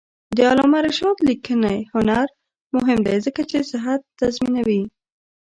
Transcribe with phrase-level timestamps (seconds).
[0.37, 2.27] د علامه رشاد لیکنی هنر
[2.75, 4.83] مهم دی ځکه چې صحت تضمینوي.